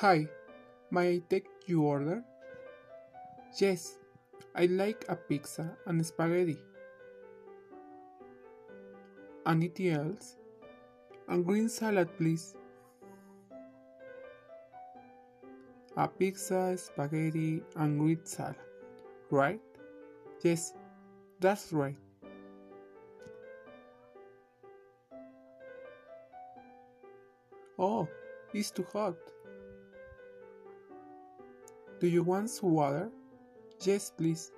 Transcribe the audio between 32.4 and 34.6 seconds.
some water? Yes, please.